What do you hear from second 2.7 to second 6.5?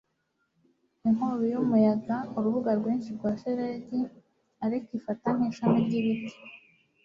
rwinshi rwa shelegi ariko ifata nk'ishami ryibiti